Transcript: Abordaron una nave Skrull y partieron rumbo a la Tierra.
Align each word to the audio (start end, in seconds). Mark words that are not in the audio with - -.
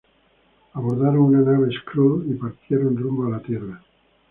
Abordaron 0.73 1.19
una 1.25 1.41
nave 1.41 1.71
Skrull 1.71 2.27
y 2.27 2.33
partieron 2.33 2.97
rumbo 2.97 3.27
a 3.27 3.37
la 3.37 3.39
Tierra. 3.39 3.83